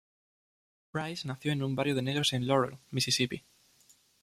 Price 0.91 1.25
nació 1.27 1.51
en 1.51 1.61
un 1.61 1.75
barrio 1.75 1.93
de 1.93 2.01
negros 2.01 2.33
en 2.33 2.47
Laurel, 2.47 2.79
Misisipi. 2.89 3.43